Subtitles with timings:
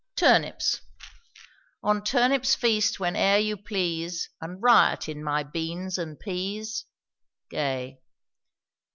[0.15, 0.81] TURNIPS.
[1.83, 6.85] On turnips feast whene'er you please, And riot in my beans and peas.
[7.51, 8.01] GAY.